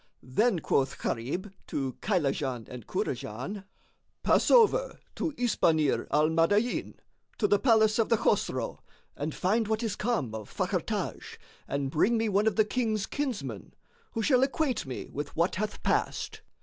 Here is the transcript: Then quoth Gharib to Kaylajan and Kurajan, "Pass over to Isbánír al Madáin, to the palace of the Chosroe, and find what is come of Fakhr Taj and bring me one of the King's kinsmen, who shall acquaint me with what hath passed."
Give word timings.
Then 0.23 0.57
quoth 0.61 0.97
Gharib 0.97 1.53
to 1.67 1.93
Kaylajan 2.01 2.67
and 2.69 2.87
Kurajan, 2.87 3.65
"Pass 4.23 4.49
over 4.49 4.99
to 5.13 5.31
Isbánír 5.33 6.07
al 6.09 6.29
Madáin, 6.29 6.95
to 7.37 7.47
the 7.47 7.59
palace 7.59 7.99
of 7.99 8.09
the 8.09 8.17
Chosroe, 8.17 8.79
and 9.15 9.35
find 9.35 9.67
what 9.67 9.83
is 9.83 9.95
come 9.95 10.33
of 10.33 10.51
Fakhr 10.51 10.83
Taj 10.83 11.37
and 11.67 11.91
bring 11.91 12.17
me 12.17 12.29
one 12.29 12.47
of 12.47 12.55
the 12.55 12.65
King's 12.65 13.05
kinsmen, 13.05 13.75
who 14.13 14.23
shall 14.23 14.41
acquaint 14.41 14.87
me 14.87 15.07
with 15.11 15.35
what 15.35 15.57
hath 15.57 15.83
passed." 15.83 16.41